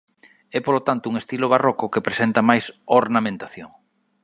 [0.57, 2.65] É polo tanto un estilo barroco que presenta máis
[3.01, 3.69] ornamentación.